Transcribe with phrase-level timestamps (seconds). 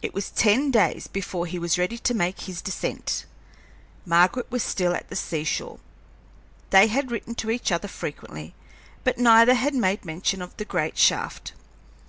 [0.00, 3.26] It was ten days before he was ready to make his descent.
[4.06, 5.80] Margaret was still at the sea shore.
[6.70, 8.54] They had written to each other frequently,
[9.02, 11.52] but neither had made mention of the great shaft.